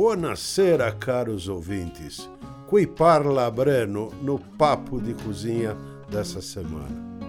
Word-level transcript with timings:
Buonasera, 0.00 0.90
caros 0.92 1.46
ouvintes. 1.46 2.26
Qui 2.66 2.86
parla 2.86 3.50
Breno 3.50 4.10
no 4.22 4.38
Papo 4.38 4.98
de 4.98 5.12
Cozinha 5.12 5.76
dessa 6.08 6.40
semana. 6.40 7.20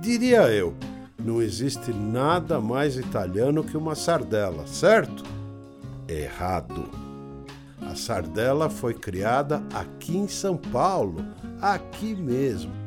Diria 0.00 0.50
eu, 0.50 0.74
não 1.16 1.40
existe 1.40 1.92
nada 1.92 2.60
mais 2.60 2.96
italiano 2.96 3.62
que 3.62 3.76
uma 3.76 3.94
sardela, 3.94 4.66
certo? 4.66 5.22
Errado. 6.08 6.90
A 7.82 7.94
sardela 7.94 8.68
foi 8.68 8.94
criada 8.94 9.62
aqui 9.72 10.16
em 10.16 10.26
São 10.26 10.56
Paulo, 10.56 11.24
aqui 11.62 12.16
mesmo 12.16 12.83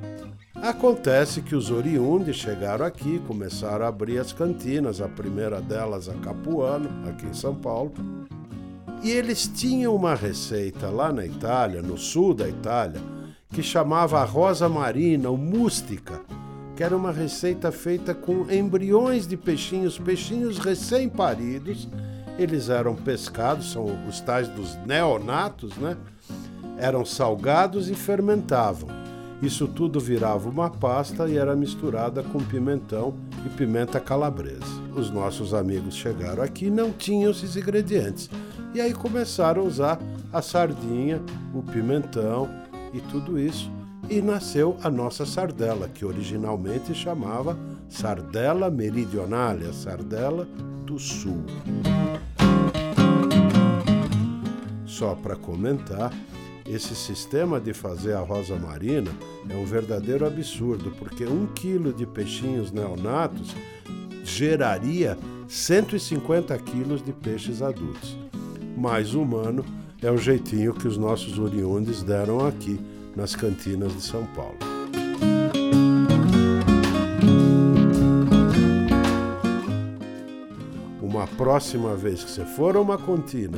Acontece 0.61 1.41
que 1.41 1.55
os 1.55 1.69
oriundes 1.69 2.35
chegaram 2.35 2.83
aqui, 2.83 3.19
começaram 3.27 3.85
a 3.85 3.89
abrir 3.89 4.17
as 4.17 4.33
cantinas, 4.33 4.99
a 4.99 5.07
primeira 5.07 5.61
delas 5.61 6.09
a 6.09 6.13
Capuano, 6.15 6.89
aqui 7.07 7.27
em 7.27 7.33
São 7.33 7.53
Paulo. 7.53 7.93
E 9.03 9.11
eles 9.11 9.47
tinham 9.47 9.95
uma 9.95 10.15
receita 10.15 10.89
lá 10.89 11.13
na 11.13 11.25
Itália, 11.25 11.83
no 11.83 11.95
sul 11.95 12.33
da 12.33 12.49
Itália, 12.49 12.99
que 13.51 13.61
chamava 13.61 14.19
a 14.19 14.25
rosa 14.25 14.67
marina, 14.67 15.29
ou 15.29 15.37
mústica, 15.37 16.21
que 16.75 16.83
era 16.83 16.97
uma 16.97 17.11
receita 17.11 17.71
feita 17.71 18.15
com 18.15 18.51
embriões 18.51 19.27
de 19.27 19.37
peixinhos, 19.37 19.99
peixinhos 19.99 20.57
recém-paridos. 20.57 21.87
Eles 22.37 22.69
eram 22.69 22.95
pescados, 22.95 23.71
são 23.71 23.85
os 24.07 24.19
tais 24.21 24.47
dos 24.47 24.75
neonatos, 24.85 25.77
né? 25.77 25.95
Eram 26.79 27.05
salgados 27.05 27.89
e 27.89 27.95
fermentavam. 27.95 29.06
Isso 29.41 29.67
tudo 29.67 29.99
virava 29.99 30.49
uma 30.49 30.69
pasta 30.69 31.27
e 31.29 31.37
era 31.37 31.55
misturada 31.55 32.23
com 32.23 32.39
pimentão 32.39 33.13
e 33.45 33.49
pimenta 33.49 33.99
calabresa. 33.99 34.65
Os 34.95 35.11
nossos 35.11 35.53
amigos 35.53 35.95
chegaram 35.95 36.41
aqui 36.41 36.65
e 36.65 36.71
não 36.71 36.91
tinham 36.91 37.29
esses 37.29 37.55
ingredientes. 37.55 38.29
E 38.73 38.81
aí 38.81 38.93
começaram 38.93 39.61
a 39.61 39.65
usar 39.65 39.99
a 40.33 40.41
sardinha, 40.41 41.21
o 41.53 41.61
pimentão 41.61 42.49
e 42.93 42.99
tudo 42.99 43.39
isso. 43.39 43.71
E 44.09 44.21
nasceu 44.21 44.77
a 44.83 44.89
nossa 44.89 45.25
sardela, 45.25 45.87
que 45.89 46.05
originalmente 46.05 46.95
chamava 46.95 47.57
Sardela 47.89 48.71
Meridionale, 48.71 49.67
a 49.67 49.73
sardela 49.73 50.47
do 50.85 50.97
sul. 50.97 51.43
Só 54.85 55.13
para 55.13 55.35
comentar, 55.35 56.11
esse 56.67 56.93
sistema 56.95 57.59
de 57.59 57.73
fazer 57.73 58.13
a 58.13 58.19
rosa 58.19 58.55
marina 58.57 59.11
é 59.49 59.55
um 59.55 59.65
verdadeiro 59.65 60.25
absurdo, 60.27 60.91
porque 60.99 61.25
um 61.25 61.47
quilo 61.47 61.93
de 61.93 62.05
peixinhos 62.05 62.71
neonatos 62.71 63.55
geraria 64.23 65.17
150 65.47 66.57
quilos 66.59 67.01
de 67.01 67.13
peixes 67.13 67.61
adultos. 67.61 68.17
Mais 68.77 69.13
humano 69.13 69.63
é 70.01 70.11
o 70.11 70.17
jeitinho 70.17 70.73
que 70.73 70.87
os 70.87 70.97
nossos 70.97 71.39
oriundes 71.39 72.03
deram 72.03 72.45
aqui 72.45 72.79
nas 73.15 73.33
cantinas 73.33 73.93
de 73.93 74.01
São 74.01 74.25
Paulo. 74.27 74.57
Uma 81.01 81.25
próxima 81.25 81.95
vez 81.95 82.23
que 82.23 82.29
você 82.29 82.45
for 82.45 82.75
a 82.75 82.81
uma 82.81 82.97
cantina 82.97 83.57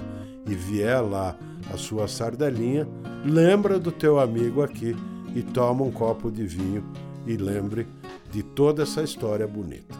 e 0.50 0.56
vier 0.56 1.02
lá 1.02 1.36
a 1.72 1.78
sua 1.78 2.08
sardelinha, 2.08 2.88
lembra 3.24 3.80
do 3.80 3.92
teu 3.92 4.20
amigo 4.20 4.64
aqui 4.64 4.96
e 5.36 5.42
toma 5.42 5.84
um 5.84 5.92
copo 5.92 6.32
de 6.32 6.46
vinho 6.46 6.84
e 7.28 7.38
lembre 7.38 7.88
de 8.32 8.42
toda 8.42 8.84
essa 8.84 9.04
história 9.04 9.48
bonita. 9.48 9.96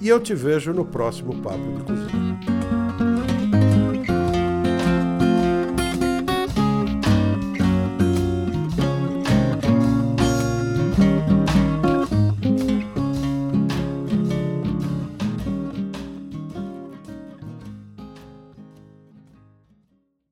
E 0.00 0.08
eu 0.08 0.18
te 0.18 0.34
vejo 0.34 0.72
no 0.72 0.84
próximo 0.84 1.34
Papo 1.42 1.58
de 1.58 1.84
Cozinha. 1.84 2.53